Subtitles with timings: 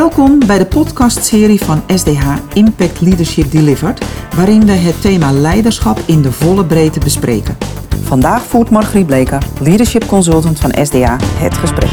[0.00, 4.04] Welkom bij de podcastserie van SDH Impact Leadership Delivered,
[4.36, 7.56] waarin we het thema leiderschap in de volle breedte bespreken.
[8.02, 11.90] Vandaag voert Margriet Bleker, leadership consultant van SDH, het gesprek.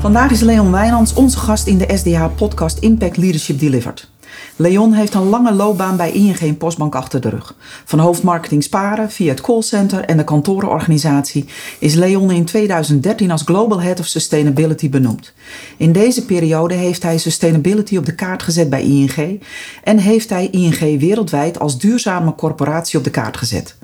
[0.00, 4.08] Vandaag is Leon Wijnands onze gast in de SDH podcast Impact Leadership Delivered.
[4.56, 7.54] Leon heeft een lange loopbaan bij ING Postbank achter de rug.
[7.84, 11.44] Van hoofdmarketing sparen via het callcenter en de kantorenorganisatie
[11.78, 15.32] is Leon in 2013 als Global Head of Sustainability benoemd.
[15.76, 19.42] In deze periode heeft hij sustainability op de kaart gezet bij ING
[19.84, 23.76] en heeft hij ING wereldwijd als duurzame corporatie op de kaart gezet.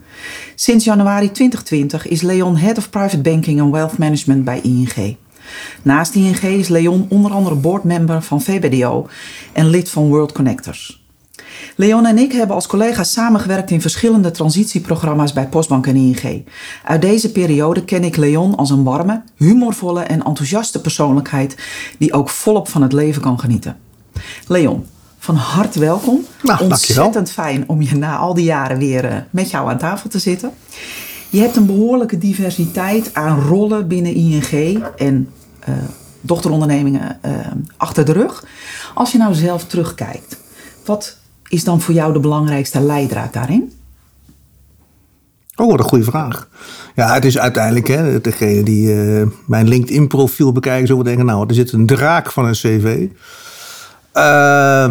[0.55, 5.17] Sinds januari 2020 is Leon Head of Private Banking and Wealth Management bij ING.
[5.83, 9.09] Naast ING is Leon onder andere boardmember van VBDO
[9.53, 11.03] en lid van World Connectors.
[11.77, 16.45] Leon en ik hebben als collega's samengewerkt in verschillende transitieprogramma's bij Postbank en ING.
[16.85, 21.57] Uit deze periode ken ik Leon als een warme, humorvolle en enthousiaste persoonlijkheid
[21.99, 23.77] die ook volop van het leven kan genieten.
[24.47, 24.87] Leon,
[25.19, 26.25] van harte welkom.
[26.43, 30.11] Nou, Ontzettend fijn om je na al die jaren weer uh, met jou aan tafel
[30.11, 30.51] te zitten.
[31.29, 35.29] Je hebt een behoorlijke diversiteit aan rollen binnen ING en
[36.25, 37.33] dochterondernemingen uh,
[37.77, 38.45] achter de rug.
[38.95, 40.37] Als je nou zelf terugkijkt,
[40.85, 41.17] wat
[41.49, 43.73] is dan voor jou de belangrijkste leidraad daarin?
[45.57, 46.49] Oh, wat een goede vraag.
[46.95, 51.55] Ja, het is uiteindelijk, hè, degene die uh, mijn LinkedIn-profiel bekijken, zullen denken: nou, er
[51.55, 53.07] zit een draak van een CV.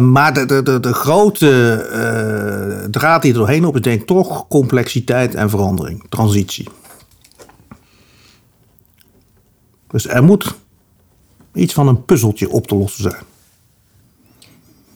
[0.00, 5.50] Maar de, de, de, grote draad die er doorheen op is, denk toch complexiteit en
[5.50, 6.68] verandering, transitie.
[9.88, 10.54] Dus er moet
[11.54, 13.22] iets van een puzzeltje op te lossen zijn.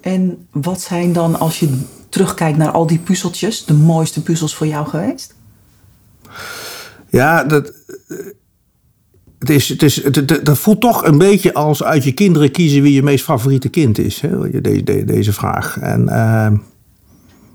[0.01, 4.67] En wat zijn dan, als je terugkijkt naar al die puzzeltjes, de mooiste puzzels voor
[4.67, 5.35] jou geweest?
[7.11, 7.73] Ja, dat,
[9.39, 12.83] het, is, het, is, het, het, voelt toch een beetje als uit je kinderen kiezen
[12.83, 14.21] wie je meest favoriete kind is.
[14.21, 14.61] Hè?
[14.61, 15.79] Deze, deze, deze vraag.
[15.79, 16.59] En uh,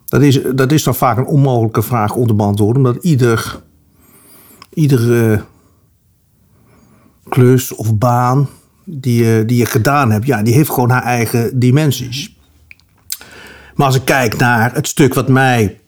[0.06, 3.62] dat, is, dat is dan vaak een onmogelijke vraag om te beantwoorden, omdat ieder,
[4.74, 5.44] iedere
[7.30, 8.48] klus of baan
[8.84, 12.36] die je, die je gedaan hebt, ja, die heeft gewoon haar eigen dimensies.
[13.76, 15.80] Maar als ik kijk naar het stuk wat mij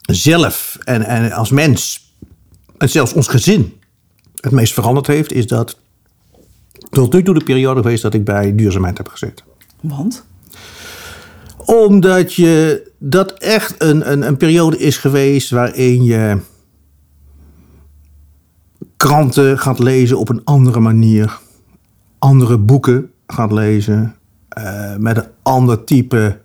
[0.00, 2.12] zelf en, en als mens,
[2.78, 3.80] en zelfs ons gezin,
[4.40, 5.78] het meest veranderd heeft, is dat
[6.90, 9.44] tot nu toe de periode geweest dat ik bij duurzaamheid heb gezeten.
[9.80, 10.24] Want?
[11.56, 16.38] Omdat je dat echt een, een, een periode is geweest waarin je
[18.96, 21.38] kranten gaat lezen op een andere manier,
[22.20, 24.14] andere boeken gaat lezen,
[24.58, 26.40] uh, met een ander type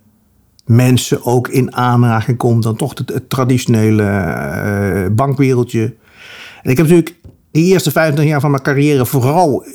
[0.66, 5.84] mensen ook in aanraking komt dan toch het, traditionele uh, bankwereldje.
[6.64, 7.16] En ik heb natuurlijk
[7.52, 9.66] de eerste 25 jaar van mijn carrière vooral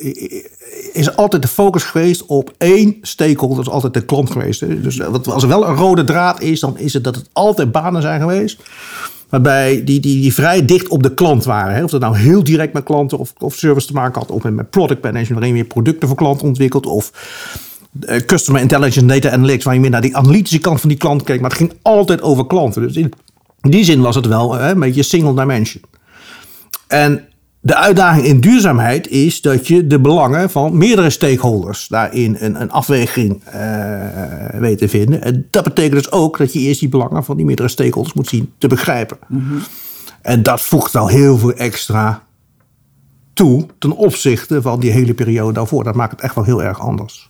[0.93, 3.57] is altijd de focus geweest op één stakeholder.
[3.57, 4.83] Dat is altijd de klant geweest.
[4.83, 8.01] Dus als er wel een rode draad is, dan is het dat het altijd banen
[8.01, 8.63] zijn geweest.
[9.31, 11.83] Waarbij die, die, die vrij dicht op de klant waren.
[11.83, 14.31] Of dat nou heel direct met klanten of, of service te maken had.
[14.31, 16.85] Of met product management, waarin je producten voor klanten ontwikkelt.
[16.85, 17.11] Of
[18.25, 21.41] customer intelligence, data analytics, waar je meer naar die analytische kant van die klant keek.
[21.41, 22.81] Maar het ging altijd over klanten.
[22.81, 23.13] Dus in
[23.61, 25.83] die zin was het wel hè, een beetje single dimension.
[26.87, 27.25] En
[27.63, 32.71] de uitdaging in duurzaamheid is dat je de belangen van meerdere stakeholders daarin een, een
[32.71, 35.21] afweging uh, weet te vinden.
[35.21, 38.27] En dat betekent dus ook dat je eerst die belangen van die meerdere stakeholders moet
[38.27, 39.17] zien te begrijpen.
[39.27, 39.61] Mm -hmm.
[40.21, 42.23] En dat voegt wel heel veel extra
[43.33, 45.83] toe ten opzichte van die hele periode daarvoor.
[45.83, 47.29] Dat maakt het echt wel heel erg anders.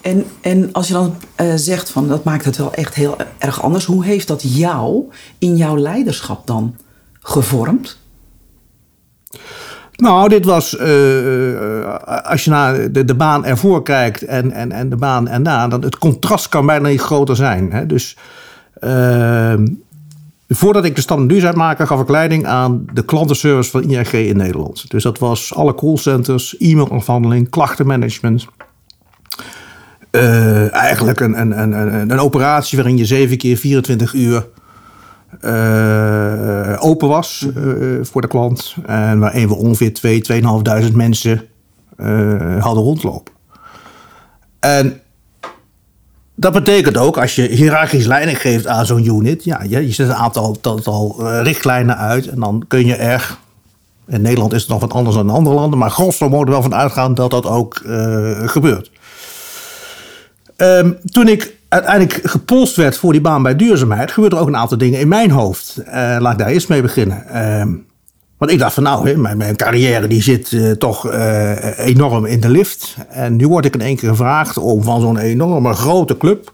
[0.00, 3.62] En, en als je dan uh, zegt van dat maakt het wel echt heel erg
[3.62, 5.04] anders, hoe heeft dat jou
[5.38, 6.76] in jouw leiderschap dan
[7.20, 8.00] gevormd?
[9.96, 11.94] Nou, dit was, uh,
[12.24, 15.98] als je naar de, baan ervoor kijkt en, en, en de baan erna, dan het
[15.98, 17.72] contrast kan bijna niet groter zijn.
[17.72, 17.86] Hè?
[17.86, 18.16] Dus
[18.80, 19.54] uh,
[20.48, 24.12] voordat ik de stap naar duurzaamheid maakte, gaf ik leiding aan de klantenservice van ING
[24.12, 24.90] in Nederland.
[24.90, 28.46] Dus dat was alle callcenters, e-mailafhandeling, klachtenmanagement.
[30.10, 34.46] Uh, eigenlijk een, een, een, een operatie waarin je 7 keer 24 uur
[35.40, 38.74] uh, open was uh, voor de klant.
[38.86, 39.92] En waarin we ongeveer
[40.80, 41.42] 2.000, 2.500 mensen
[41.96, 43.32] uh, hadden rondlopen.
[44.60, 45.00] En
[46.34, 50.08] dat betekent ook, als je hiërarchisch leiding geeft aan zo'n unit, ja, je, je zet
[50.08, 53.38] een aantal, aantal richtlijnen uit en dan kun je er.
[54.06, 56.62] In Nederland is het nog wat anders dan in andere landen, maar grosso modo wel
[56.62, 57.82] van uitgaan dat dat ook
[58.44, 58.90] gebeurt.
[60.62, 64.56] Um, toen ik uiteindelijk gepolst werd voor die baan bij duurzaamheid, gebeurde er ook een
[64.56, 65.76] aantal dingen in mijn hoofd.
[65.78, 67.24] Uh, laat ik daar eerst mee beginnen.
[67.34, 67.64] Uh,
[68.38, 72.40] Want ik dacht van nou, mijn, mijn carrière die zit eh, toch eh, enorm in
[72.40, 72.96] de lift.
[73.08, 76.52] En nu word ik in één keer gevraagd om van zo'n enorme grote club...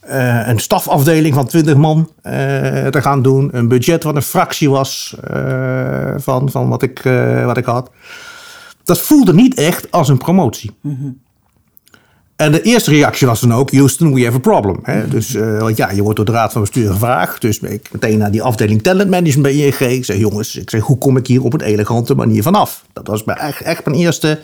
[0.00, 2.32] eh, een stafafdeling van 20 man eh,
[2.86, 3.48] te gaan doen.
[3.52, 7.90] Een budget wat een fractie was eh, van, van wat, ik, eh, wat ik had.
[8.84, 10.70] Dat voelde niet echt als een promotie.
[12.38, 14.78] En de eerste reactie was dan ook, Houston, we have a problem.
[14.82, 15.08] Hè?
[15.08, 17.40] Dus, eh, ja, je wordt door de raad van bestuur gevraagd.
[17.40, 19.78] Dus ik meteen naar die afdeling talent management bij ING.
[19.78, 22.84] Ik zeg, jongens, ik zeg, hoe kom ik hier op een elegante manier vanaf?
[22.92, 24.38] Dat was mijn, echt, mijn eerste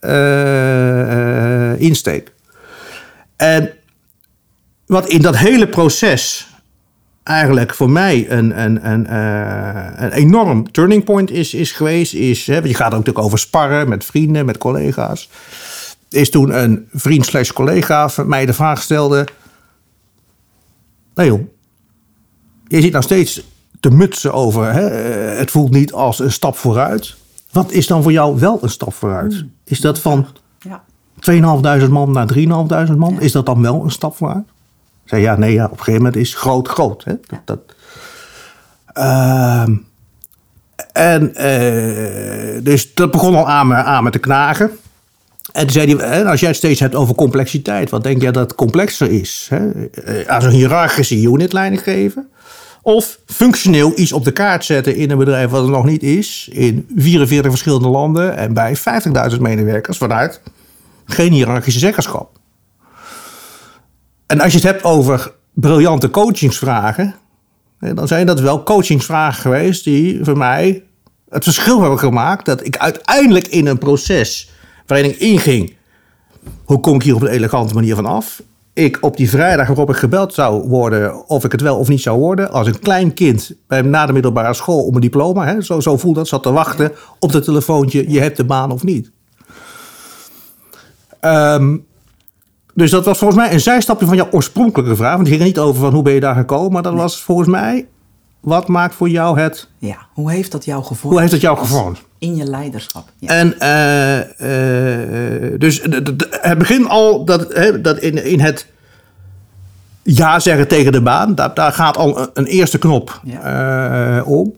[0.00, 2.32] eh, insteek.
[3.36, 3.70] En
[4.86, 6.48] wat in dat hele proces
[7.22, 12.14] eigenlijk voor mij een, een, enorm turning point is, is geweest.
[12.14, 15.28] Is, hè, je gaat er natuurlijk over sparren met vrienden, met collega's.
[16.14, 19.26] Is toen een vriend slash collega van mij de vraag stelde...
[21.14, 21.40] Nee joh,
[22.66, 23.44] je zit nou steeds
[23.80, 24.72] te mutsen over...
[24.72, 27.16] Hè, eh, het voelt niet als een stap vooruit.
[27.50, 29.44] Wat is dan voor jou wel een stap vooruit?
[29.64, 30.26] Is dat van
[30.58, 30.84] Ja.
[31.84, 33.20] 2.500 man naar 3.500 man?
[33.20, 34.44] Is dat dan wel een stap vooruit?
[35.02, 37.04] Ik zei ja, nee, ja, op een gegeven moment is groot groot.
[37.04, 37.14] Hè?
[37.26, 37.74] Dat, dat,
[38.94, 39.76] Ehm,
[40.92, 44.70] en eh, dus dat begon al aan me, aan me te knagen.
[45.54, 49.10] En zei hij, als jij het steeds hebt over complexiteit, wat denk jij dat complexer
[49.10, 49.46] is?
[49.50, 49.86] Hè?
[49.86, 52.28] Eh, Aan zo'n hiërarchische unit leiding geven?
[52.82, 56.48] Of functioneel iets op de kaart zetten in een bedrijf wat er nog niet is,
[56.52, 58.76] in 44 verschillende landen en bij
[59.32, 60.40] 50.000 medewerkers vanuit
[61.04, 62.38] geen hiërarchische zeggenschap.
[64.26, 67.14] En als je het hebt over briljante coachingsvragen,
[67.78, 70.82] dan zijn dat wel coachingsvragen geweest die voor mij
[71.28, 74.52] het verschil hebben gemaakt dat ik uiteindelijk in een proces
[74.86, 75.76] ik inging,
[76.64, 78.42] hoe kom ik hier op een elegante manier van af?
[78.72, 82.00] Ik op die vrijdag waarop ik gebeld zou worden of ik het wel of niet
[82.00, 85.62] zou worden, als een klein kind bij na de middelbare school om een diploma, hè,
[85.62, 88.84] zo, zo voelde dat, zat te wachten op het telefoontje, je hebt de baan of
[88.84, 89.12] niet.
[91.20, 91.76] Ehm,
[92.74, 95.14] dus dat was volgens mij een zijstapje van jouw oorspronkelijke vraag.
[95.14, 96.72] Want die ging niet over van hoe ben je daar gekomen.
[96.72, 97.88] Maar dat was volgens mij,
[98.44, 99.68] wat maakt voor jou het...
[99.78, 99.96] ja.
[100.12, 101.10] Hoe heeft dat jou gevormd?
[101.12, 102.02] Hoe heeft het jou gevormd?
[102.18, 103.08] In je leiderschap.
[103.18, 103.28] Ja.
[103.28, 108.66] En eh, eh, dus de- het begin al dat, hè, dat in, in het
[110.02, 114.54] ja zeggen tegen de baan, daar, daar gaat al een, een eerste knop eh, om.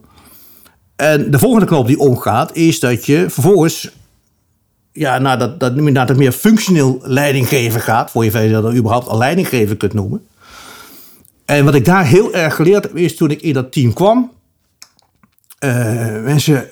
[0.95, 3.91] En de volgende knop die omgaat, is dat je vervolgens
[4.91, 9.07] ja, naar dat, dat, naar dat meer functioneel leidinggeven gaat, voor je verder dat überhaupt
[9.07, 10.27] al leidinggeven kunt noemen.
[11.47, 14.31] En wat ik daar heel erg geleerd heb, is toen ik in dat team kwam.
[15.59, 16.69] eh, mensen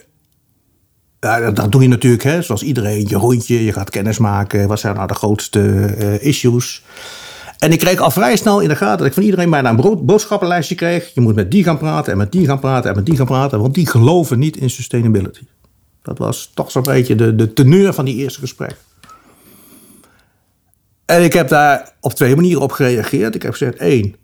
[1.19, 3.05] ja, dat, doe je natuurlijk, hè, zoals iedereen.
[3.07, 4.67] Je rondje, je gaat kennis maken.
[4.67, 6.83] Wat zijn nou de grootste eh, issues?
[7.59, 10.05] En ik kreeg al vrij snel in de gaten dat ik van iedereen bijna een
[10.05, 11.13] boodschappenlijstje kreeg.
[11.13, 13.25] Je moet met die gaan praten en met die gaan praten en met die gaan
[13.25, 13.59] praten.
[13.59, 15.43] Want die geloven niet in sustainability.
[16.01, 18.75] Dat was toch zo'n beetje de, de teneur van die eerste gesprek.
[21.05, 23.35] En ik heb daar op twee manieren op gereageerd.
[23.35, 24.15] Ik heb gezegd, één,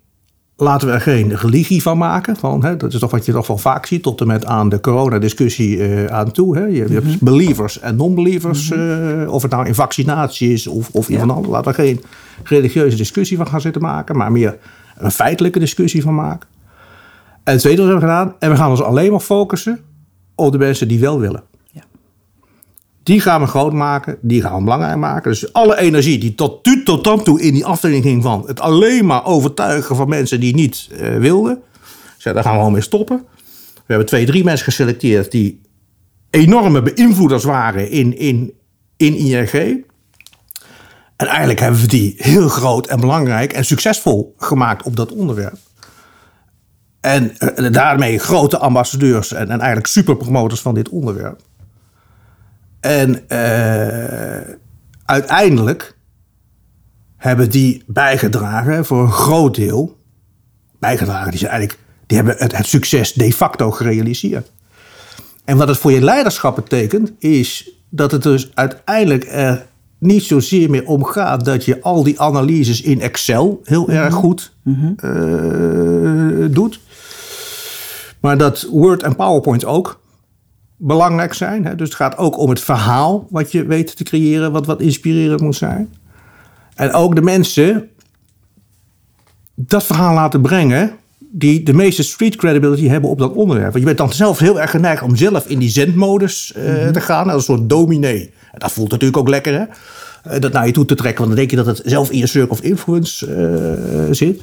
[0.62, 2.36] laten we er geen religie van maken.
[2.36, 4.69] Van, hè, dat is toch wat je toch wel vaak ziet, tot en met aan
[4.69, 6.58] de coronadiscussie eh aan toe.
[6.58, 6.63] Hè.
[6.63, 11.08] Je, je hebt believers en non-believers, eh, of het nou in vaccinatie is of, of
[11.10, 11.48] van alles.
[11.48, 12.02] Laten we geen
[12.44, 14.58] religieuze discussie van gaan zitten maken, maar meer
[14.98, 16.48] een feitelijke discussie van maken.
[17.44, 19.80] En het tweede wat we hebben gedaan, en we gaan ons alleen maar focussen
[20.36, 21.44] op de mensen die wel willen.
[23.04, 25.31] Die gaan we groot maken, die gaan we belangrijk maken.
[25.31, 29.06] Dus alle energie die tot, tot dan toe in die afdeling ging van het alleen
[29.06, 31.62] maar overtuigen van mensen die niet eh, wilden.
[32.24, 33.26] Daar gaan we gewoon mee stoppen.
[33.76, 35.62] We hebben twee, drie mensen geselecteerd die
[36.30, 38.54] enorme beïnvloeders waren in, in,
[38.98, 39.86] in ING.
[41.16, 45.58] En eigenlijk hebben we die heel groot en belangrijk en succesvol gemaakt op dat onderwerp.
[47.02, 51.42] En eh, daarmee grote ambassadeurs en, en eigenlijk superpromotors van dit onderwerp.
[52.81, 54.54] En eh,
[55.06, 55.95] uiteindelijk
[57.18, 59.97] hebben die bijgedragen voor een groot deel.
[60.80, 64.52] Bijgedragen, die, zijn eigenlijk, die hebben het, het succes de facto gerealiseerd.
[65.45, 69.66] En wat het voor je leiderschap betekent, is dat het dus uiteindelijk er
[69.97, 74.54] niet zozeer meer om gaat dat je al die analyses in Excel heel erg goed
[74.97, 76.80] eh, doet.
[78.19, 80.01] Maar dat Word en PowerPoint ook
[80.81, 81.66] belangrijk zijn.
[81.66, 81.76] Hè?
[81.76, 85.42] Dus het gaat ook om het verhaal wat je weet te creëren, wat, wat inspirerend
[85.42, 85.94] moet zijn.
[86.76, 87.90] En ook de mensen
[89.56, 93.71] dat verhaal laten brengen die de meeste street credibility hebben op dat onderwerp.
[93.71, 97.02] Want je bent dan zelf heel erg geneigd om zelf in die zendmodus eh, te
[97.02, 98.33] gaan, als een soort dominee.
[98.52, 99.66] En dat voelt natuurlijk ook lekker, hè?
[100.23, 102.18] Eh, Dat naar je toe te trekken, want dan denk je dat het zelf in
[102.18, 104.42] je circle of influence eh, zit.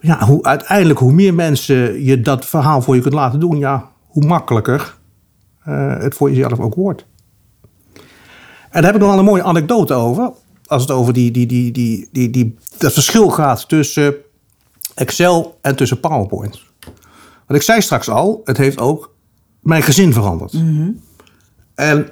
[0.00, 3.88] Ja, hoe, uiteindelijk, hoe meer mensen je dat verhaal voor je kunt laten doen, ja,
[4.06, 4.94] hoe makkelijker
[5.98, 7.06] het voor jezelf ook wordt.
[8.70, 10.32] En daar heb ik nog wel een mooie anekdote over.
[10.66, 14.14] Als het over die, die, die, die, die, die, dat verschil gaat tussen
[14.94, 16.60] Excel en tussen PowerPoint.
[17.46, 19.14] Want ik zei straks al, het heeft ook
[19.60, 20.52] mijn gezin veranderd.
[21.74, 22.08] En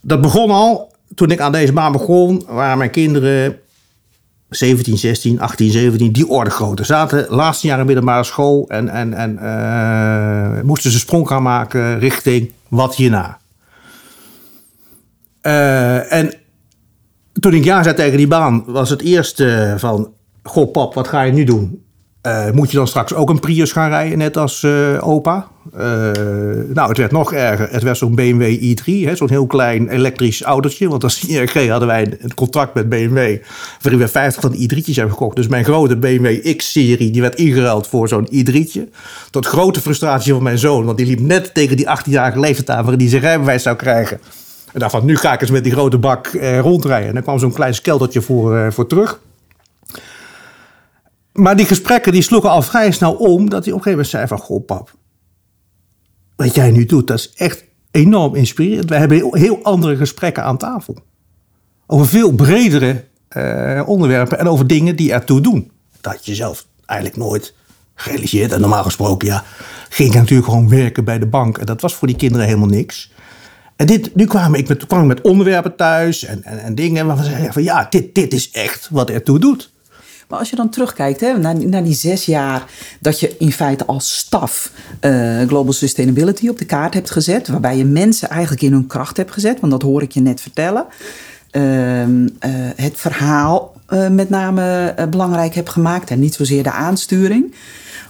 [0.00, 3.58] dat begon al toen ik aan deze baan begon, waren mijn kinderen
[4.54, 6.84] 17, 16, 18, 17, die orde grootte.
[6.84, 11.98] Zaten laatste jaar in middelbare school en, en, en eh, moesten ze sprong gaan maken
[11.98, 13.38] richting wat hierna.
[15.40, 16.34] Eh, en
[17.32, 20.12] toen ik ja zei tegen die baan, was het eerste van...
[20.42, 21.84] Goh pap, wat ga je nu doen?
[22.20, 24.64] Eh, moet je dan straks ook een Prius gaan rijden, net als
[25.00, 25.48] opa?
[25.72, 26.10] Eh,
[26.74, 27.68] nou, het werd nog erger.
[27.70, 30.88] Het werd zo'n BMW i3, zo'n heel klein elektrisch autootje.
[30.88, 33.36] Want als ING hadden wij een contract met BMW...
[33.80, 35.36] waarin we 50 van die i3'tjes hebben gekocht.
[35.36, 38.80] Dus mijn grote BMW X-serie, die werd ingeruild voor zo'n i3'tje.
[39.30, 40.84] Tot grote frustratie van mijn zoon.
[40.84, 42.84] Want die liep net tegen die 18-jarige leeftijd aan...
[42.84, 44.20] waarin hij zijn rijbewijs zou krijgen.
[44.72, 46.26] En dacht van, nu ga ik eens met die grote bak
[46.60, 47.08] rondrijden.
[47.08, 49.20] En dan kwam zo'n klein skeltertje voor, voor terug...
[51.32, 53.48] Maar die gesprekken die sloegen al vrij snel om.
[53.48, 54.38] Dat hij op een gegeven moment zei van...
[54.38, 54.90] Goh pap,
[56.42, 58.88] wat jij nu doet, dat is echt enorm inspirerend.
[58.88, 60.96] We hebben heel andere gesprekken aan tafel.
[61.86, 63.04] Over veel bredere
[63.36, 65.70] uh, onderwerpen en over dingen die ertoe doen.
[66.00, 67.54] Dat je zelf eigenlijk nooit
[67.94, 68.52] gerealiseerd.
[68.52, 69.44] En normaal gesproken, ja,
[69.88, 71.58] ging ik natuurlijk gewoon werken bij de bank.
[71.58, 73.12] En dat was voor die kinderen helemaal niks.
[73.76, 77.06] En dit, nu kwam ik met, kwam ik met onderwerpen thuis en, en, en dingen
[77.06, 77.62] waarvan ze zeiden van...
[77.62, 79.71] Ja, dit, dit is echt wat ertoe doet.
[80.32, 82.64] Maar als je dan terugkijkt hè, naar, naar die zes jaar
[83.00, 87.76] dat je in feite als staf uh, Global Sustainability op de kaart hebt gezet, waarbij
[87.76, 90.84] je mensen eigenlijk in hun kracht hebt gezet, want dat hoor ik je net vertellen.
[91.52, 92.26] Uh, uh,
[92.76, 97.54] het verhaal uh, met name belangrijk hebt gemaakt en niet zozeer de aansturing.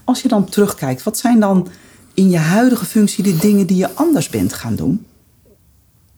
[0.05, 1.69] Als je dan terugkijkt, wat zijn dan
[2.15, 5.07] in je huidige functie de dingen die je anders bent gaan doen?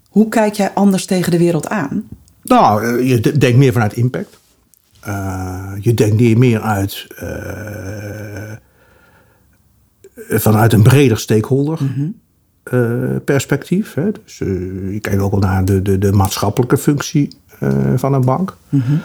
[0.09, 2.09] Hoe kijk jij anders tegen de wereld aan?
[2.43, 4.43] Nou, je denkt meer vanuit impact.
[5.09, 8.53] Uh, je denkt meer uit uh,
[10.39, 12.21] vanuit een breder stakeholder mm -hmm.
[12.73, 13.95] uh, perspectief.
[13.95, 14.11] Hè?
[14.25, 17.37] Dus je kijkt ook wel naar de, de, de maatschappelijke functie
[17.97, 18.57] van een bank.
[18.69, 19.01] Mm -hmm.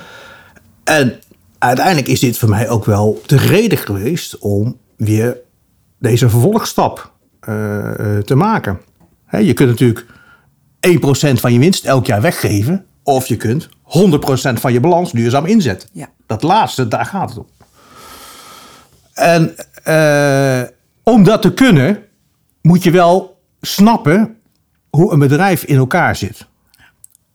[0.83, 1.19] En
[1.57, 5.37] uiteindelijk is dit voor mij ook wel de reden geweest om weer
[5.97, 7.13] deze vervolgstap
[8.25, 8.79] te maken.
[9.25, 10.05] Hè, je kunt natuurlijk
[10.87, 12.85] 1% van je winst elk jaar weggeven.
[13.09, 13.71] Of je kunt 100%
[14.53, 15.89] van je balans duurzaam inzetten.
[15.91, 16.09] Ja.
[16.27, 17.47] Dat laatste, daar gaat het om.
[19.13, 19.55] En
[19.87, 20.61] uh,
[21.03, 22.03] om dat te kunnen,
[22.61, 24.37] moet je wel snappen
[24.89, 26.47] hoe een bedrijf in elkaar zit.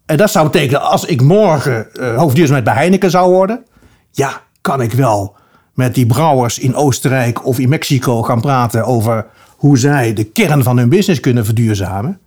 [0.06, 3.64] En dat zou betekenen, als ik morgen uh, hoofdduurzaamheid bij Heineken zou worden,
[4.10, 5.36] ja, kan ik wel
[5.74, 10.62] met die brouwers in Oostenrijk of in Mexico gaan praten over hoe zij de kern
[10.62, 12.20] van hun business kunnen verduurzamen.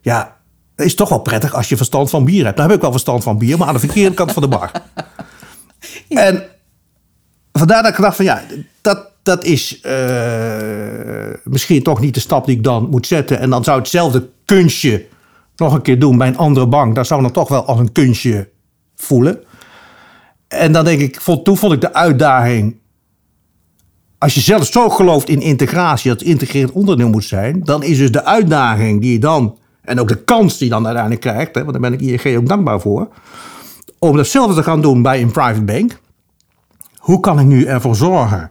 [0.00, 0.33] Ja,
[0.76, 2.56] is toch wel prettig als je verstand van bier hebt.
[2.56, 4.70] Nou heb ik wel verstand van bier, maar aan de verkeerde kant van de bar.
[6.08, 6.44] En
[7.52, 8.42] vandaar dat ik dacht van ja,
[8.80, 9.92] dat, dat is uh,
[11.44, 13.38] misschien toch niet de stap die ik dan moet zetten.
[13.38, 15.06] En dan zou hetzelfde kunstje
[15.56, 16.94] nog een keer doen bij een andere bank.
[16.94, 18.48] Dat zou dan toch wel als een kunstje
[18.96, 19.44] voelen.
[20.48, 22.76] En dan denk ik, toen vond ik de uitdaging.
[24.18, 27.98] Als je zelf zo gelooft in integratie, dat het integrerend onderdeel moet zijn, dan is
[27.98, 31.60] dus de uitdaging die je dan en ook de kans die dan uiteindelijk krijgt, hè,
[31.60, 33.08] want daar ben ik ING ook dankbaar voor.
[33.98, 35.98] Om datzelfde te gaan doen bij een private bank.
[36.96, 38.50] Hoe kan ik nu ervoor zorgen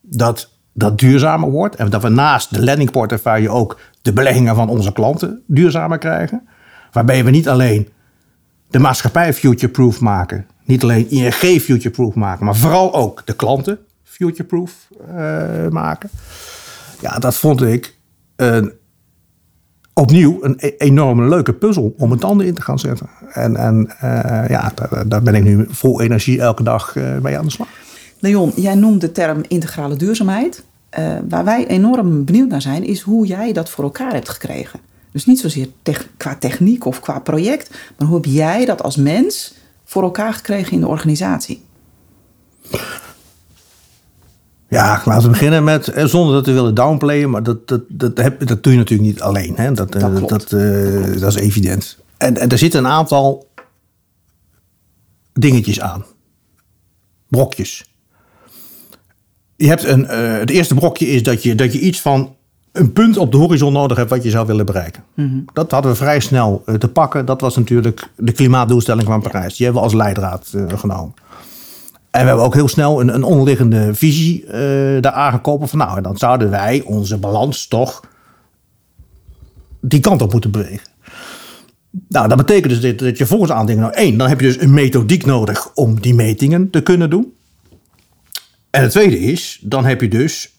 [0.00, 1.76] dat dat duurzamer wordt?
[1.76, 6.48] En dat we naast de lending portefeuille ook de beleggingen van onze klanten duurzamer krijgen.
[6.92, 7.88] Waarbij we niet alleen
[8.70, 10.46] de maatschappij future-proof maken.
[10.64, 12.44] Niet alleen ING future-proof maken.
[12.44, 16.10] Maar vooral ook de klanten future-proof uh, maken.
[17.00, 17.96] Ja, dat vond ik
[18.36, 18.72] een
[20.00, 23.08] opnieuw een e- enorme leuke puzzel om het tanden in te gaan zetten.
[23.32, 24.72] En, en uh, ja,
[25.06, 27.68] daar, ben ik nu vol energie elke dag uh, mee aan de slag.
[28.18, 30.64] Leon, jij noemt de term integrale duurzaamheid.
[30.98, 34.80] Uh, waar wij enorm benieuwd naar zijn, is hoe jij dat voor elkaar hebt gekregen.
[35.12, 35.68] Dus niet zozeer
[36.16, 39.54] qua techniek of qua project, maar hoe heb jij dat als mens
[39.84, 41.62] voor elkaar gekregen in de organisatie?
[44.70, 48.18] Ja, laten we beginnen met, eh, zonder dat we willen downplayen, maar dat, dat, dat,
[48.18, 49.52] heb, dat doe je natuurlijk niet alleen.
[49.56, 49.72] Hè?
[49.72, 51.98] Dat, dat, uh, dat, uh, dat, is evident.
[52.16, 53.48] En, en er zitten een aantal
[55.32, 56.04] dingetjes aan.
[57.28, 57.84] Brokjes.
[59.56, 62.34] Je hebt een, uh, het eerste brokje is dat je, dat je iets van
[62.72, 65.04] een punt op de horizon nodig hebt wat je zou willen bereiken.
[65.14, 65.44] Mm -hmm.
[65.52, 67.26] Dat hadden we vrij snel te pakken.
[67.26, 69.56] Dat was natuurlijk de klimaatdoelstelling van Parijs.
[69.56, 71.14] Die hebben we als leidraad genomen.
[72.10, 74.52] En we hebben ook heel snel een, een onderliggende visie uh,
[75.00, 75.70] daar aangekoppeld.
[75.70, 78.00] Van nou, en dan zouden wij onze balans toch
[79.80, 80.88] die kant op moeten bewegen.
[82.08, 84.60] Nou, dat betekent dus dat, dat je volgens aandenken, nou één, dan heb je dus
[84.60, 87.32] een methodiek nodig om die metingen te kunnen doen.
[88.70, 90.54] En het tweede is, dan heb je dus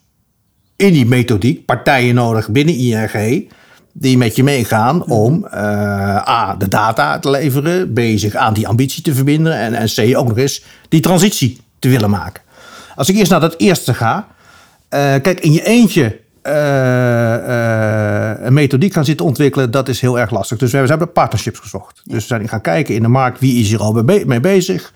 [0.75, 3.49] in die methodiek partijen nodig binnen ING
[3.93, 5.53] die met je meegaan om uh,
[6.29, 10.17] A, de data te leveren, B, zich aan die ambitie te verbinden en, en C,
[10.17, 12.43] ook nog eens die transitie te willen maken.
[12.95, 14.27] Als ik eerst naar dat eerste ga,
[14.89, 20.31] uh, kijk, in je eentje uh, een methodiek gaan zitten ontwikkelen, dat is heel erg
[20.31, 20.57] lastig.
[20.57, 22.01] Dus we hebben partnerships gezocht.
[22.03, 24.93] Dus we zijn gaan kijken in de markt wie is hier al mee bezig.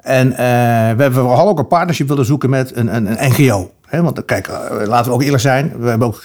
[0.00, 3.70] En we hebben vooral ook een partnership willen zoeken met een, een, een NGO.
[3.90, 4.48] Want kijk,
[4.86, 5.72] laten we ook eerlijk zijn.
[5.78, 6.22] We hebben ook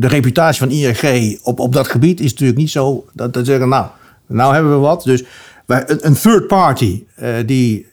[0.00, 3.68] de reputatie van ING op, op dat gebied is natuurlijk niet zo dat we zeggen,
[3.68, 3.86] nou,
[4.26, 5.02] nou hebben we wat.
[5.02, 5.24] Dus
[5.66, 7.04] een, third party
[7.46, 7.86] die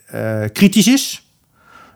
[0.52, 1.24] kritisch is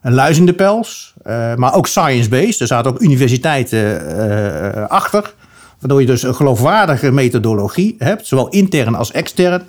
[0.05, 2.61] een luizende pels, uh, maar ook science-based.
[2.61, 5.35] Er zaten ook universiteiten achter.
[5.79, 9.63] Waardoor je dus een geloofwaardige methodologie hebt, zowel intern als extern.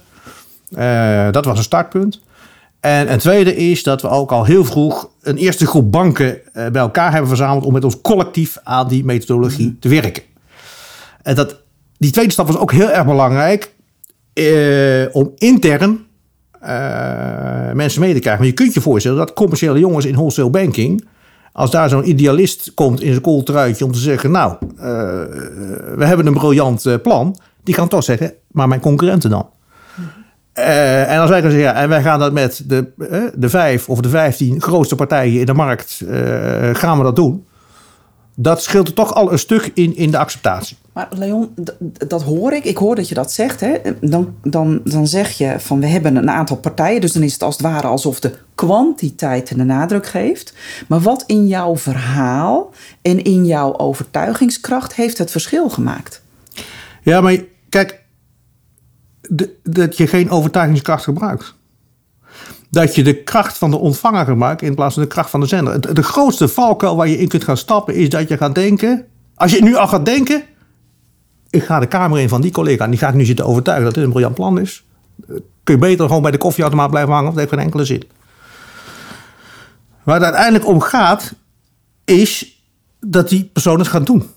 [1.32, 2.22] Dat was een startpunt.
[2.86, 6.82] En een tweede is dat we ook al heel vroeg een eerste groep banken bij
[6.82, 10.24] elkaar hebben verzameld om met ons collectief aan die methodologie te werken.
[11.22, 11.62] En dat,
[11.98, 13.74] die tweede stap was ook heel erg belangrijk
[15.12, 16.06] om intern
[16.66, 18.42] uh, mensen mee te krijgen.
[18.42, 21.08] Maar je kunt je voorstellen dat commerciële jongens in wholesale banking.
[21.52, 24.82] Als daar zo'n idealist komt in zijn kooltruitje om te zeggen: Nou, uh,
[25.96, 27.38] we hebben een briljant uh, plan.
[27.64, 29.50] Die kan toch zeggen: Maar mijn concurrenten dan?
[30.56, 32.92] En als wij gaan zeggen: ja, En wij gaan dat met de,
[33.36, 36.02] de vijf of de vijftien grootste partijen in de markt.
[36.74, 37.46] gaan we dat doen?
[38.36, 40.78] dat scheelt er toch al een stuk in, in de acceptatie.
[40.94, 41.54] Maar Leon,
[42.08, 42.64] dat hoor ik.
[42.64, 43.60] Ik hoor dat je dat zegt.
[43.60, 43.78] Hè?
[44.02, 47.02] Dan, dan, dan zeg je van we hebben een aantal partijen.
[47.02, 50.54] Dus dan is het als het ware alsof de kwantiteit de nadruk geeft.
[50.88, 52.72] Maar wat in jouw verhaal
[53.02, 56.22] en in jouw overtuigingskracht heeft het verschil gemaakt?
[57.02, 57.38] Ja, maar
[57.70, 58.04] kijk,
[59.64, 61.56] dat je geen overtuigingskracht gebruikt
[62.76, 65.46] dat je de kracht van de ontvanger gebruikt in plaats van de kracht van de
[65.46, 65.94] zender.
[65.94, 69.06] De grootste valkuil waar je in kunt gaan stappen is dat je gaat denken.
[69.36, 70.44] Als je nu al gaat denken.
[71.50, 73.86] Ik ga de kamer in van die collega en die ga ik nu zitten overtuigen
[73.86, 74.86] dat dit een briljant plan is.
[75.64, 78.04] Kun je beter gewoon bij de koffieautomaat blijven hangen, dat heeft geen enkele zin.
[80.04, 81.34] Waar het uiteindelijk om gaat,
[82.06, 82.62] is
[83.00, 84.30] dat die persoon het gaat doen.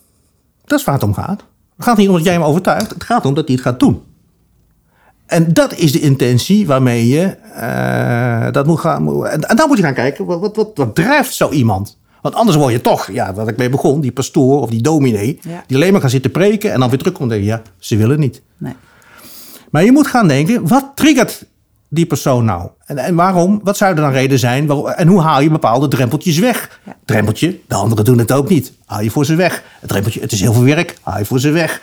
[0.65, 1.45] Dat is waar het om gaat.
[1.77, 3.81] Het gaat niet om dat jij hem overtuigt, het gaat om dat hij het gaat
[3.81, 4.03] doen.
[5.29, 9.27] En dat is de intentie waarmee je uh, dat moet gaan.
[9.27, 11.99] En, en, dan moet je gaan kijken, wat, wat, wat, wat, drijft zo iemand?
[12.23, 15.41] Want anders word je toch, ja, wat ik mee begon, die pastoor of die dominee,
[15.67, 18.21] die alleen maar gaan zitten preken en dan weer terugkomt en denken, ja, ze willen
[18.21, 18.43] niet.
[18.57, 18.73] Nee.
[19.71, 21.45] Maar je moet gaan denken, wat triggert
[21.89, 22.69] die persoon nou?
[22.87, 24.67] En, en waarom, wat zou er dan reden zijn?
[24.67, 26.81] Waarom, en hoe haal je bepaalde drempeltjes weg?
[27.05, 28.73] Drempeltje, de anderen doen het ook niet.
[28.87, 29.63] Haal je voor ze weg.
[29.81, 31.81] Het drempeltje, het is heel veel werk, haal je voor ze weg.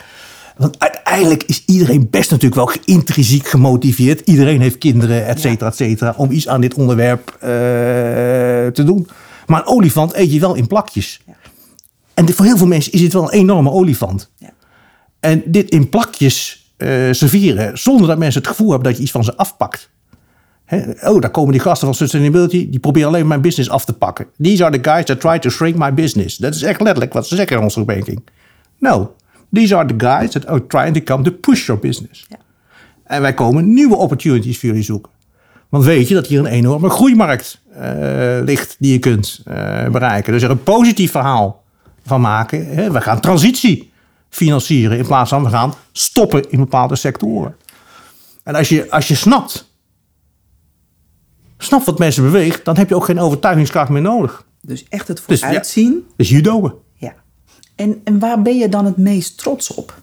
[0.57, 4.21] Want uiteindelijk is iedereen best natuurlijk wel intrinsiek gemotiveerd.
[4.25, 7.47] Iedereen heeft kinderen, et cetera, et cetera, om iets aan dit onderwerp uh,
[8.67, 9.07] te doen.
[9.45, 11.21] Maar een olifant eet je wel in plakjes.
[11.25, 11.33] Ja.
[12.13, 14.31] En voor heel veel mensen is dit wel een enorme olifant.
[14.37, 14.49] Ja.
[15.19, 19.11] En dit in plakjes uh, serveren, zonder dat mensen het gevoel hebben dat je iets
[19.11, 19.89] van ze afpakt.
[21.01, 24.27] oh, daar komen die gasten van sustainability, die proberen alleen mijn business af te pakken.
[24.41, 26.37] These are the guys that try to shrink my business.
[26.37, 28.23] Dat is echt letterlijk wat ze zeggen in onze banking.
[28.79, 29.07] Nou,
[29.51, 32.25] These are the guys that are trying to come to push your business.
[32.29, 32.37] Ja.
[33.03, 35.11] En wij komen nieuwe opportunities voor jullie zoeken.
[35.69, 39.53] Want weet je dat hier een enorme groeimarkt uh, ligt die je kunt uh,
[39.89, 40.33] bereiken.
[40.33, 41.63] Dus er een positief verhaal
[42.05, 42.75] van maken.
[42.75, 42.91] Hè?
[42.91, 43.91] We gaan transitie
[44.29, 47.55] financieren in plaats van we gaan stoppen in bepaalde sectoren.
[48.43, 49.71] En als je, als je snapt,
[51.57, 54.45] snapt wat mensen beweegt, dan heb je ook geen overtuigingskracht meer nodig.
[54.61, 55.91] Dus echt het vooruitzien.
[55.91, 56.73] Dus, ja, dus judoën.
[57.75, 60.01] En, waar ben je dan het meest trots op?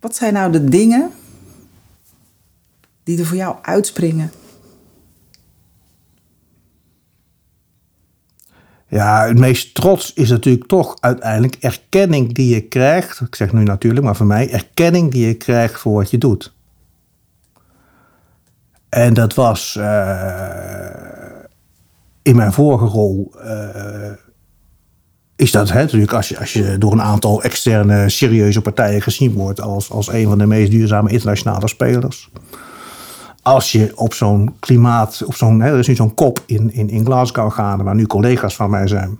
[0.00, 1.10] Wat zijn nou de dingen
[3.02, 4.30] die er voor jou uitspringen?
[8.88, 13.20] Ja, het meest trots is natuurlijk toch uiteindelijk erkenning die je krijgt.
[13.20, 16.54] Ik zeg nu natuurlijk, maar voor mij erkenning die je krijgt voor wat je doet.
[18.88, 20.90] En dat was uh,
[22.22, 24.12] in mijn vorige rol uh,
[25.36, 30.12] is dat natuurlijk als je, door een aantal externe serieuze partijen gezien wordt als, als
[30.12, 32.30] een van de meest duurzame internationale spelers.
[33.42, 37.04] Als je op zo'n klimaat, op zo'n, hè, er is nu zo'n kop in, in,
[37.04, 39.18] Glasgow gaande, waar nu collega's van mij zijn.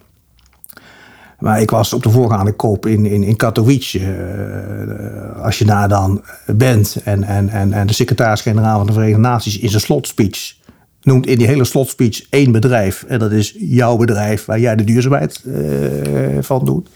[1.38, 4.00] Maar ik was op de voorgaande kop in, in, in Katowice.
[4.00, 9.20] Uh, als je daar dan bent en, en, en, en de secretaris-generaal van de Verenigde
[9.20, 10.55] Naties in zijn slotspeech
[11.04, 13.02] noemt in die hele slotspeech één bedrijf.
[13.02, 16.88] En dat is jouw bedrijf waar jij de duurzaamheid uh, van doet.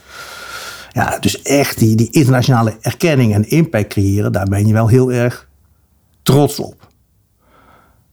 [0.91, 5.11] Ja, dus echt die, die internationale erkenning en impact creëren, daar ben je wel heel
[5.11, 5.47] erg
[6.23, 6.87] trots op.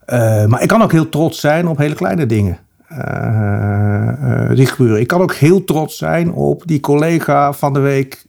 [0.06, 2.59] Uh, maar ik kan ook heel trots zijn op hele kleine dingen
[2.92, 5.00] uh, die gebeuren.
[5.00, 8.26] Ik kan ook heel trots zijn op die collega van de week.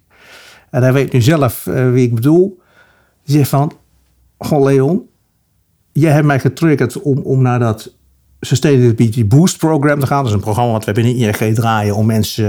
[0.69, 2.62] En hij weet nu zelf wie ik bedoel.
[3.23, 3.73] Die zegt van,
[4.38, 5.08] goh Leon,
[6.00, 7.92] jij hebt mij getriggerd om, om naar dat
[8.40, 10.18] Sustainability Boost Program te gaan.
[10.18, 12.48] Dat is een programma wat we binnen ING draaien om mensen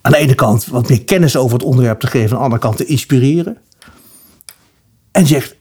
[0.00, 2.60] aan de ene kant wat meer kennis over het onderwerp te geven, aan de andere
[2.62, 3.58] kant te inspireren.
[5.10, 5.56] En zegt: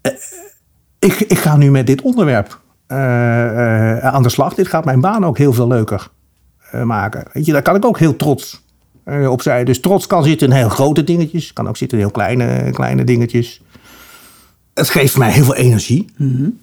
[0.00, 0.12] eh,
[0.98, 2.60] ik, ik ga nu met dit onderwerp
[4.00, 4.54] aan de slag.
[4.54, 6.08] Dit gaat mijn baan ook heel veel leuker
[6.84, 7.24] maken.
[7.32, 8.64] Weet je, daar kan ik ook heel trots
[9.28, 9.64] op zijn.
[9.64, 13.04] Dus trots kan zitten in heel grote dingetjes, kan ook zitten in heel kleine, kleine
[13.04, 13.62] dingetjes.
[14.76, 16.06] Het geeft mij heel veel energie.
[16.16, 16.58] Mm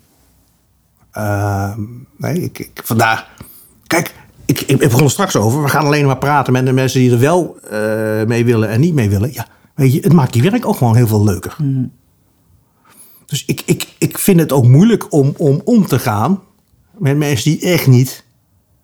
[2.17, 3.27] nee, ik, ik, vandaar.
[3.87, 4.13] Kijk,
[4.45, 5.63] ik, ik, ik begon er straks over.
[5.63, 8.79] We gaan alleen maar praten met de mensen die er wel uh, mee willen en
[8.79, 9.33] niet mee willen.
[9.33, 11.55] Ja, weet je, het maakt je werk ook gewoon heel veel leuker.
[11.57, 11.91] Mm.
[13.25, 16.41] Dus ik, ik, ik vind het ook moeilijk om, om om te gaan
[16.97, 18.23] met mensen die echt niet,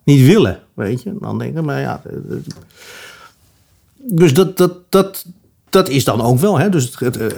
[0.04, 0.60] niet willen.
[0.74, 2.02] Weet je, dan denk ik, maar ja.
[3.96, 5.26] Dus dat, dat, dat,
[5.70, 6.58] dat is dan ook wel.
[6.58, 6.68] Hè?
[6.68, 7.28] Dus het, het, uh,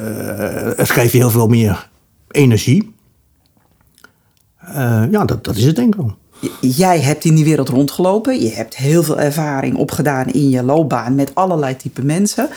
[0.77, 1.89] het geeft je heel veel meer
[2.31, 2.95] energie.
[4.69, 6.17] Uh, ja, dat, dat is het denk ik wel
[6.61, 8.41] jij hebt in die wereld rondgelopen.
[8.41, 12.49] Je hebt heel veel ervaring opgedaan in je loopbaan met allerlei type mensen.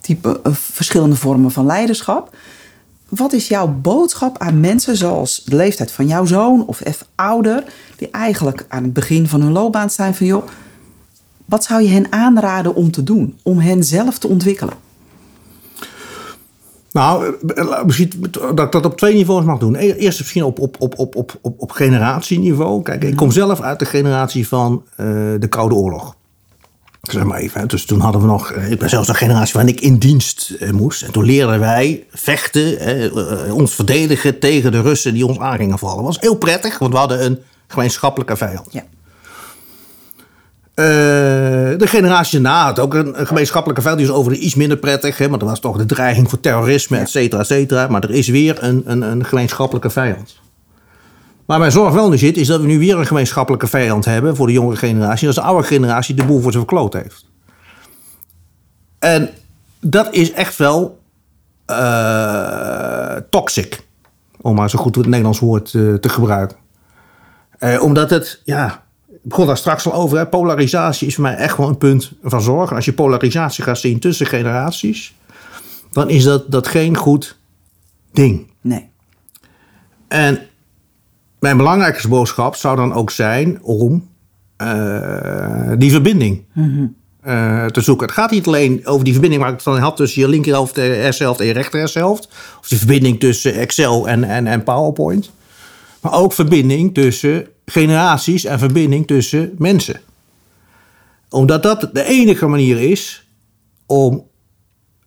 [0.00, 2.36] Type, verschillende vormen van leiderschap.
[3.08, 7.64] Wat is jouw boodschap aan mensen zoals de leeftijd van jouw zoon of even ouder,
[7.96, 10.46] die eigenlijk aan het begin van hun loopbaan staan van joh,
[11.44, 14.74] wat zou je hen aanraden om te doen, om hen zelf te ontwikkelen?
[16.92, 17.34] Nou,
[17.86, 18.12] misschien
[18.54, 19.74] dat ik dat op twee niveaus mag doen.
[19.74, 22.82] E-, eerst misschien op, op, op, op, op, op, op generatieniveau.
[22.82, 25.06] Kijk, ik kom zelf uit de generatie van uh,
[25.38, 26.14] de Koude Oorlog.
[27.02, 27.68] Zeg maar even.
[27.68, 28.52] Dus toen hadden we nog.
[28.52, 31.02] Ik ben zelfs een generatie waarin ik in dienst uh, moest.
[31.02, 35.96] En toen leerden wij vechten, ons verdedigen tegen de Russen die ons aan gingen vallen.
[35.96, 38.66] Dat was heel prettig, want we hadden een gemeenschappelijke vijand.
[38.70, 38.84] Ja.
[40.80, 40.86] Uh,
[41.78, 44.00] de generatie na had ook een, gemeenschappelijke vijand.
[44.00, 45.18] Die is over iets minder prettig.
[45.18, 47.86] Hè, want er was toch de dreiging voor terrorisme, et cetera, et cetera.
[47.86, 50.40] Maar er is weer een, een, een gemeenschappelijke vijand.
[51.46, 54.36] Waar mijn zorg wel nu zit, is dat we nu weer een gemeenschappelijke vijand hebben
[54.36, 55.28] voor de jongere generatie.
[55.28, 57.26] Is de oude generatie de boel voor zijn verkloot heeft.
[58.98, 59.30] En
[59.80, 61.00] dat is echt wel
[61.66, 63.86] uh, toxic.
[64.40, 66.56] Om maar zo goed het Nederlands woord uh, te gebruiken.
[67.80, 68.82] Omdat het, ja,
[69.22, 70.18] begon daar straks al over.
[70.18, 70.26] Hè.
[70.26, 72.70] Polarisatie is voor mij echt wel een punt van zorg.
[72.70, 75.14] En als je polarisatie gaat zien tussen generaties,
[75.90, 77.38] dan is dat, dat geen goed
[78.12, 78.50] ding.
[78.60, 78.88] Nee.
[80.08, 80.40] En
[81.38, 84.08] mijn belangrijkste boodschap zou dan ook zijn om
[84.58, 88.06] uh, die verbinding mm uh, te zoeken.
[88.06, 90.76] Het gaat niet alleen over die verbinding waar ik het van had tussen je linkerhelft,
[90.76, 92.28] hersenhelft en je rechterhelft.
[92.60, 95.30] Of die verbinding tussen Excel en, en, en PowerPoint.
[96.00, 100.00] Maar ook verbinding tussen generaties en verbinding tussen mensen.
[101.28, 103.28] Omdat dat de enige manier is
[103.86, 104.28] om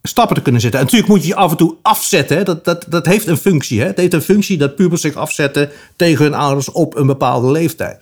[0.02, 0.80] stappen te kunnen zetten.
[0.80, 2.46] En natuurlijk moet je je af en toe afzetten.
[2.46, 3.80] Dat, dat, dat heeft een functie.
[3.80, 3.86] Hè?
[3.86, 8.02] Het heeft een functie dat pubers zich afzetten tegen hun ouders op een bepaalde leeftijd.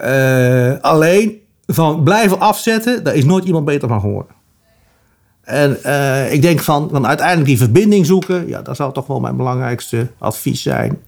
[0.00, 4.34] Uh, alleen van blijven afzetten, daar is nooit iemand beter van geworden.
[5.42, 9.20] En uh, ik denk van, van uiteindelijk die verbinding zoeken, ja, dat zou toch wel
[9.20, 10.98] mijn belangrijkste advies zijn.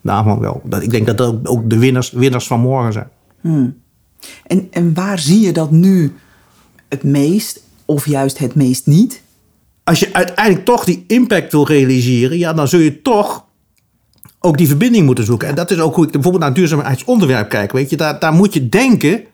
[0.00, 0.60] Daarvan wel.
[0.64, 3.08] Dat, ik denk dat dat ook de winnaars, winnaars van morgen zijn.
[3.40, 3.76] Hmm.
[4.46, 6.14] En, en waar zie je dat nu
[6.88, 9.22] het meest of juist het meest niet?
[9.84, 13.44] Als je uiteindelijk toch die impact wil realiseren, ja, dan zul je toch
[14.40, 15.48] ook die verbinding moeten zoeken.
[15.48, 17.72] En dat is ook hoe ik bijvoorbeeld naar duurzaamheidsonderwerp kijk.
[17.72, 19.24] Weet je, daar, daar moet je denken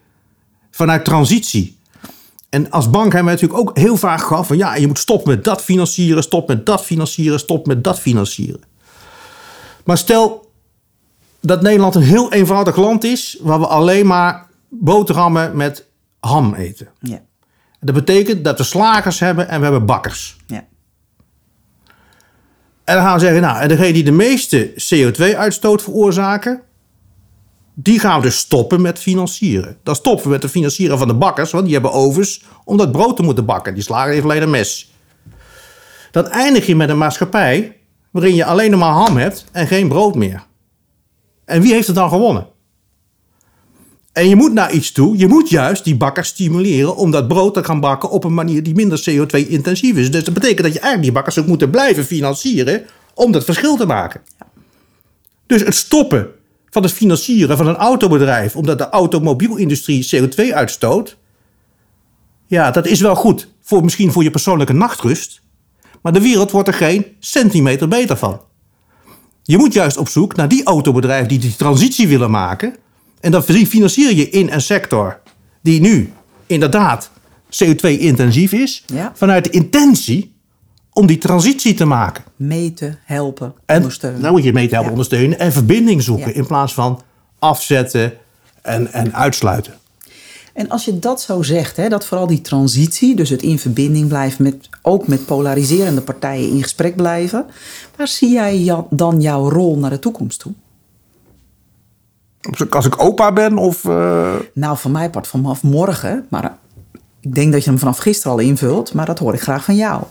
[0.71, 1.77] vanuit transitie.
[2.49, 5.35] En als bank hebben we natuurlijk ook heel vaak gehad van ja, je moet stoppen
[5.35, 8.61] met dat financieren, stop met dat financieren, stop met dat financieren.
[9.85, 10.46] Maar stel
[11.47, 15.87] dat Nederland een heel eenvoudig land is waar we alleen maar boterhammen met
[16.21, 16.89] ham eten.
[17.01, 17.21] Ja.
[17.81, 20.37] Dat betekent dat we slagers hebben en we hebben bakkers.
[20.47, 20.65] Ja.
[22.85, 26.61] En dan gaan we zeggen, nou, en degene die de meeste CO2-uitstoot veroorzaken,
[27.75, 29.77] die gaan we dus stoppen met financieren.
[29.83, 32.93] Dan stoppen we met het financieren van de bakkers, want die hebben ovens om dat
[32.93, 33.75] brood te moeten bakken.
[33.75, 34.93] Die slager heeft alleen een mes.
[36.11, 37.77] Dan eindig je met een maatschappij
[38.11, 40.47] waarin je alleen nog maar ham hebt en geen brood meer.
[41.47, 42.47] En wie heeft het dan gewonnen?
[44.13, 45.19] En je moet naar iets toe.
[45.19, 48.63] Je moet juist die bakkers stimuleren om dat brood te gaan bakken op een manier
[48.63, 50.11] die minder CO2-intensief is.
[50.11, 53.77] Dus dat betekent dat je eigenlijk die bakkers ook moeten blijven financieren om dat verschil
[53.77, 54.21] te maken.
[55.47, 56.29] Dus het stoppen
[56.71, 61.17] van het financieren van een autobedrijf, omdat de automobielindustrie CO2 uitstoot,
[62.47, 65.41] ja, dat is wel goed voor misschien voor je persoonlijke nachtrust,
[66.03, 68.41] maar de wereld wordt er geen centimeter beter van.
[69.49, 72.77] Je moet juist op zoek naar die autobedrijven die die transitie willen maken.
[73.21, 75.21] En dan financier je in een sector
[75.63, 76.13] die nu
[76.47, 77.11] inderdaad
[77.51, 79.13] CO2-intensief is, Ja.
[79.15, 80.35] vanuit de intentie
[80.93, 82.25] om die transitie te maken.
[82.37, 84.23] Meten, helpen, En ondersteunen.
[84.23, 84.97] dan moet je mee te helpen Ja.
[84.99, 86.35] ondersteunen en verbinding zoeken Ja.
[86.35, 87.03] in plaats van
[87.39, 88.13] afzetten
[88.63, 89.75] en, en uitsluiten.
[90.57, 94.09] En als je dat zo zegt, hè, dat vooral die transitie, dus het in verbinding
[94.09, 97.47] blijven met, ook met polariserende partijen in gesprek blijven,
[97.97, 100.53] waar zie jij dan jouw rol naar de toekomst toe?
[102.71, 103.85] Als ik opa ben of...
[103.85, 106.59] eh, Nou, van mij part vanaf morgen, maar
[107.21, 109.77] ik denk dat je hem vanaf gisteren al invult, maar dat hoor ik graag van
[109.77, 110.03] jou.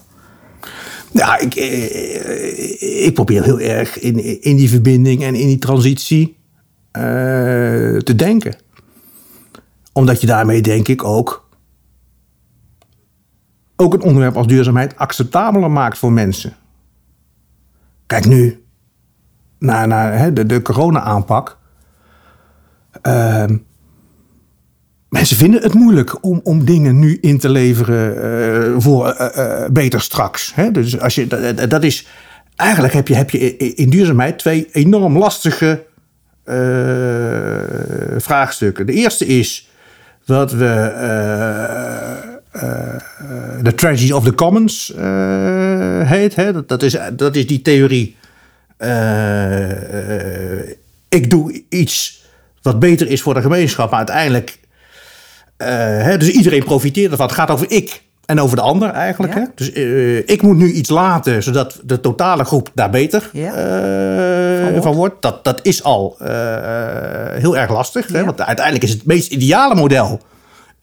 [1.12, 6.38] Ja, ik, eh, ik probeer heel erg in, in die verbinding en in die transitie
[6.91, 7.01] eh,
[7.97, 8.55] te denken.
[9.97, 11.49] Omdat je daarmee, denk ik, ook,
[13.75, 16.55] ook een onderwerp als duurzaamheid acceptabeler maakt voor mensen.
[18.05, 18.63] Kijk nu
[19.60, 21.58] naar, hè, de, de corona-aanpak.
[23.01, 23.58] Ehm,
[25.10, 30.01] Mensen vinden het moeilijk om, om dingen nu in te leveren eh, voor eh, beter
[30.01, 30.55] straks.
[30.55, 30.71] Hè?
[30.71, 31.27] Dus als je,
[31.67, 32.08] dat, is,
[32.55, 35.86] eigenlijk heb je, heb je in- duurzaamheid twee enorm lastige
[38.17, 38.86] vraagstukken.
[38.86, 39.69] De eerste is
[40.25, 42.11] wat we eh,
[42.51, 43.01] eh,
[43.61, 46.35] de tragedy of the commons eh, heet.
[46.35, 46.53] Hè?
[46.53, 48.15] Dat, dat, is, dat is die theorie.
[48.77, 50.69] eh, eh,
[51.09, 52.23] ik doe iets
[52.61, 54.59] wat beter is voor de gemeenschap, maar uiteindelijk
[55.57, 57.25] eh, hè, dus iedereen profiteert ervan.
[57.25, 59.33] Het gaat over ik en over de ander eigenlijk.
[59.33, 59.39] Ja.
[59.39, 59.45] Hè?
[59.55, 63.53] Dus eh, ik moet nu iets laten, zodat de totale groep daar beter Ja.
[63.53, 64.83] eh, Van wordt.
[64.85, 65.21] van wordt.
[65.21, 66.27] Dat, dat is al eh,
[67.31, 68.07] heel erg lastig.
[68.07, 68.23] Hè?
[68.25, 70.19] Want uiteindelijk is het meest ideale model.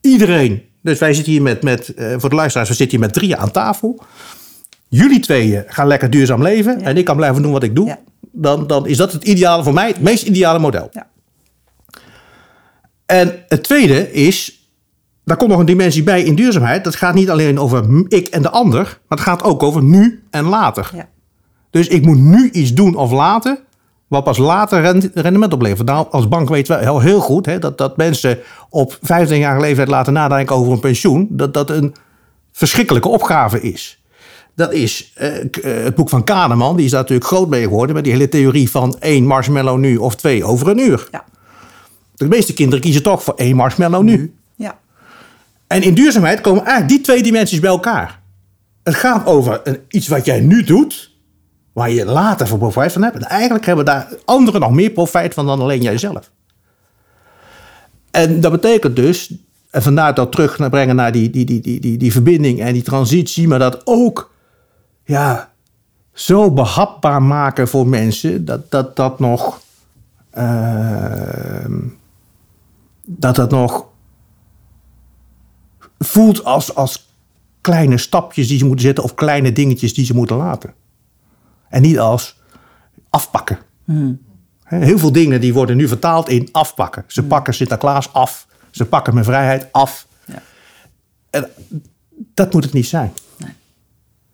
[0.01, 0.61] Iedereen.
[0.81, 3.51] Dus wij zitten hier met, met voor de luisteraars, we zitten hier met drieën aan
[3.51, 4.03] tafel.
[4.87, 6.81] Jullie tweeën gaan lekker duurzaam leven.
[6.81, 7.97] En ik kan blijven doen wat ik doe.
[8.31, 10.89] Dan, dan is dat het ideale voor mij, het meest ideale model.
[10.91, 11.07] Ja.
[13.05, 14.62] En het tweede is,
[15.25, 16.83] daar komt nog een dimensie bij in duurzaamheid.
[16.83, 20.23] Dat gaat niet alleen over ik en de ander, maar het gaat ook over nu
[20.29, 20.91] en later.
[20.95, 21.07] Ja.
[21.69, 23.59] Dus ik moet nu iets doen of laten,
[24.07, 25.87] wat pas later rend- rendement oplevert.
[25.87, 29.61] Nou, als bank weten we heel, heel goed hè, dat, dat mensen op 25 jaar
[29.61, 31.95] leeftijd laten nadenken over een pensioen, dat dat een
[32.51, 34.03] verschrikkelijke opgave is.
[34.55, 37.95] Dat is eh, eh, het boek van Kahneman, die is daar natuurlijk groot mee geworden
[37.95, 41.07] met die hele theorie van één marshmallow nu of twee over een uur.
[41.11, 41.23] Ja.
[42.15, 44.33] De meeste kinderen kiezen toch voor één marshmallow nu.
[45.73, 48.19] En in duurzaamheid komen eigenlijk die twee dimensies bij elkaar.
[48.83, 51.11] Het gaat over een, iets wat jij nu doet,
[51.71, 53.15] waar je later voor profijt van hebt.
[53.15, 56.31] En eigenlijk hebben daar anderen nog meer profijt van dan alleen jijzelf.
[58.11, 59.33] En dat betekent dus,
[59.69, 62.73] en vandaar dat terug naar brengen naar die, die, die, die, die, die verbinding en
[62.73, 64.31] die transitie, maar dat ook
[65.03, 65.51] ja,
[66.13, 69.61] zo behapbaar maken voor mensen dat dat, dat nog.
[70.31, 71.79] ehm,
[73.05, 73.91] dat dat nog
[76.03, 77.07] voelt als, als
[77.61, 80.73] kleine stapjes die ze moeten zetten of kleine dingetjes die ze moeten laten.
[81.69, 82.41] En niet als
[83.09, 83.59] afpakken.
[84.63, 87.03] Hè, Heel veel dingen die worden nu vertaald in afpakken.
[87.07, 88.47] Ze pakken Sinterklaas af.
[88.71, 90.07] Ze pakken mijn vrijheid af.
[90.25, 90.41] Ja.
[91.29, 91.49] En
[92.33, 93.13] dat moet het niet zijn.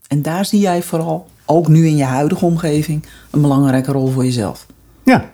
[0.07, 4.23] En daar zie jij vooral, ook nu in je huidige omgeving, een belangrijke rol voor
[4.23, 4.65] jezelf.
[5.03, 5.31] Ja.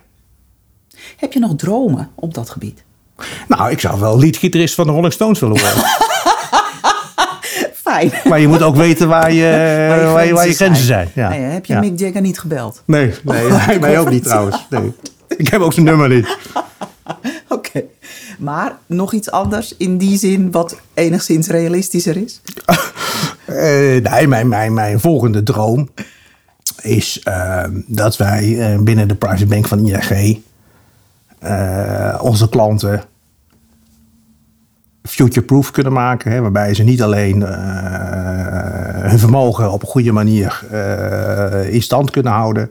[1.16, 2.84] Heb je nog dromen op dat gebied?
[3.48, 5.82] Nou, ik zou wel liedgitarist van de Rolling Stones willen worden.
[8.28, 9.42] Maar je moet ook weten waar je,
[10.12, 11.08] waar je, waar je, grenzen zijn.
[11.14, 11.28] Ja.
[11.28, 11.80] Nee, heb je Ja.
[11.80, 12.82] Mick Jagger niet gebeld?
[12.84, 14.66] Nee, nee, mij, mij ook niet trouwens.
[14.70, 14.92] Nee.
[15.36, 16.38] Ik heb ook zijn nummer niet.
[17.48, 17.82] Oké.
[18.38, 22.40] Maar nog iets anders in die zin wat enigszins realistischer is?
[23.44, 25.88] Eh, nee, mijn, mijn, mijn volgende droom
[26.82, 30.42] is eh, dat wij eh, binnen de private bank van ING
[31.38, 33.02] eh, onze klanten
[35.16, 36.32] future-proof kunnen maken.
[36.32, 42.10] Hè, waarbij ze niet alleen eh, hun vermogen op een goede manier eh, in stand
[42.10, 42.70] kunnen houden.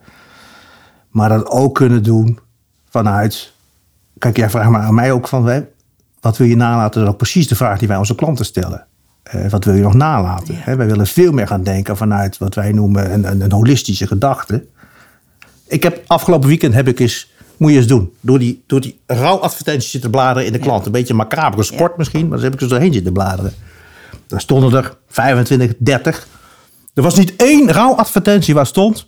[1.10, 2.40] Maar dat ook kunnen doen
[2.90, 3.54] vanuit...
[4.18, 5.48] Kijk, jij vraagt maar aan mij ook van...
[5.48, 5.62] Hè,
[6.20, 6.94] wat wil je nalaten?
[6.94, 8.86] Dat is ook precies de vraag die wij onze klanten stellen.
[9.24, 10.56] Eh, wat wil je nog nalaten?
[10.58, 14.08] Hè, wij willen veel meer gaan denken vanuit wat wij noemen een, een, een holistische
[14.08, 14.66] gedachte.
[15.68, 19.00] Ik heb afgelopen weekend heb ik eens, moet je eens doen, door die, door die
[19.06, 20.86] rouwadvertenties zitten bladeren in de klant.
[20.86, 23.54] Een beetje een macabere sport misschien, maar daar heb ik dus doorheen zitten bladeren.
[24.28, 26.28] Daar stonden er 25, 30.
[26.94, 29.08] Er was niet één rouwadvertentie waar stond.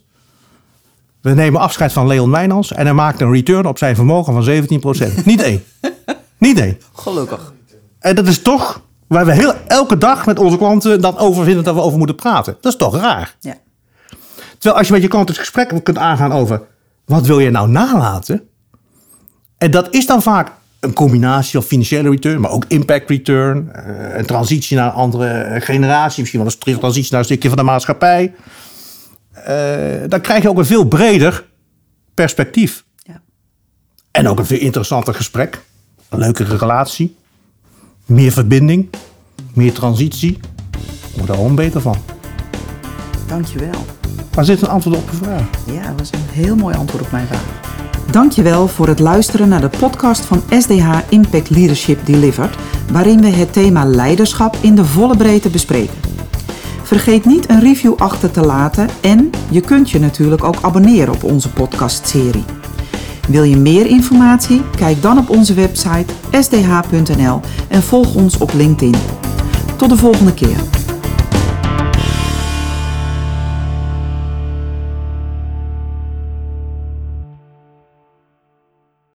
[1.21, 4.67] We nemen afscheid van Leon Wijnals en hij maakt een return op zijn vermogen van
[5.13, 5.13] 17%.
[5.25, 5.63] Niet één.
[6.37, 6.77] Niet één.
[6.93, 7.53] Gelukkig.
[7.99, 11.63] En dat is toch waar we heel, elke dag met onze klanten dan over vinden
[11.63, 12.57] dat we over moeten praten.
[12.61, 13.35] Dat is toch raar.
[13.39, 13.57] Ja.
[14.51, 16.61] Terwijl als je met je klant het gesprek kunt aangaan over
[17.07, 18.47] wat wil je nou nalaten?
[19.57, 24.17] En dat is dan vaak een combinatie van financiële return, maar ook impact return, eh,
[24.17, 27.63] een transitie naar een andere generatie, misschien wel een transitie naar een stukje van de
[27.63, 28.33] maatschappij.
[29.31, 31.45] Eh, dan krijg je ook een veel breder
[32.13, 32.83] perspectief.
[32.95, 33.21] Ja.
[34.11, 35.63] En ook een veel interessanter gesprek,
[36.09, 37.15] een leukere relatie,
[38.05, 38.89] meer verbinding,
[39.53, 40.39] meer transitie.
[41.15, 41.97] Word gewoon beter van.
[43.27, 43.96] Dankjewel.
[44.37, 45.49] Maar zit een antwoord op je vraag?
[45.65, 47.45] Ja, dat was een heel mooi antwoord op mijn vraag.
[48.11, 52.55] Dankjewel voor het luisteren naar de podcast van SDH Impact Leadership Delivered,
[52.91, 55.95] waarin we het thema leiderschap in de volle breedte bespreken.
[56.83, 61.23] Vergeet niet een review achter te laten en je kunt je natuurlijk ook abonneren op
[61.23, 62.45] onze podcastserie.
[63.27, 64.61] Wil je meer informatie?
[64.75, 68.95] Kijk dan op onze website sdh.nl en volg ons op LinkedIn.
[69.75, 70.86] Tot de volgende keer.